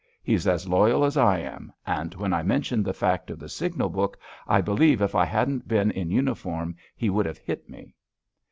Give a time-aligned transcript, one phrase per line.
[0.23, 3.89] He's as loyal as I am, and when I mentioned the fact of the signal
[3.89, 7.93] book I believe if I hadn't been in uniform he would have hit me."